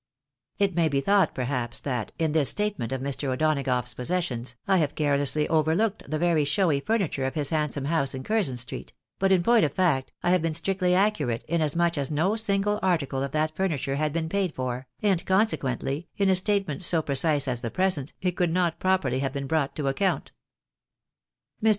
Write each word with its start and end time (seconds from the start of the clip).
It 0.57 0.73
may 0.73 0.89
be 0.89 0.99
thought, 0.99 1.35
perhaps, 1.35 1.79
that, 1.81 2.11
in 2.17 2.31
this 2.31 2.49
statement 2.49 2.91
of 2.91 3.01
Mr. 3.01 3.29
O'Donagough's 3.35 3.93
possessions, 3.93 4.55
I 4.67 4.77
have 4.77 4.95
carelessly 4.95 5.47
overlooked 5.47 6.09
the 6.09 6.17
very 6.17 6.43
showy 6.43 6.79
furniture 6.79 7.25
of 7.27 7.35
his 7.35 7.51
handsome 7.51 7.85
house 7.85 8.15
in 8.15 8.23
Curzon 8.23 8.57
street; 8.57 8.93
but, 9.19 9.31
in 9.31 9.43
point 9.43 9.63
of 9.63 9.73
fact, 9.73 10.11
I 10.23 10.31
have 10.31 10.41
been 10.41 10.55
strictly 10.55 10.95
accurate 10.95 11.45
inasmuch 11.47 11.99
as 11.99 12.09
no 12.09 12.35
single 12.35 12.79
article 12.81 13.21
of 13.21 13.29
that 13.33 13.55
furniture 13.55 13.97
had 13.97 14.11
been 14.11 14.27
paid 14.27 14.55
for, 14.55 14.87
and 15.03 15.23
consequently, 15.23 16.07
in 16.17 16.29
a 16.31 16.35
statement 16.35 16.83
so 16.83 17.03
precise 17.03 17.47
as 17.47 17.61
the 17.61 17.69
present, 17.69 18.11
it 18.21 18.31
could 18.31 18.49
not 18.51 18.79
properly 18.79 19.19
have 19.19 19.33
been 19.33 19.45
brought 19.45 19.75
to 19.75 19.87
account. 19.87 20.31
Mr. 21.63 21.69